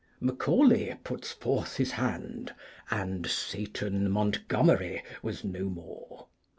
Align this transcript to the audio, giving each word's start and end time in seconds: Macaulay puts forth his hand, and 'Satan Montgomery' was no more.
Macaulay 0.19 0.95
puts 1.03 1.31
forth 1.31 1.77
his 1.77 1.91
hand, 1.91 2.55
and 2.89 3.27
'Satan 3.27 4.09
Montgomery' 4.09 5.03
was 5.21 5.43
no 5.43 5.65
more. 5.65 6.25